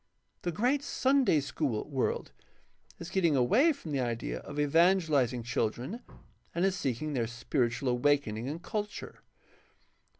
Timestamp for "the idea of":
3.91-4.59